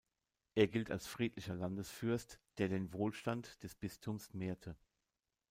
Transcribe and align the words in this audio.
Er 0.55 0.65
gilt 0.67 0.89
als 0.89 1.05
friedlicher 1.05 1.53
Landesfürst, 1.53 2.39
der 2.57 2.69
den 2.69 2.91
Wohlstand 2.91 3.61
des 3.61 3.75
Bistums 3.75 4.33
mehrte. 4.33 4.75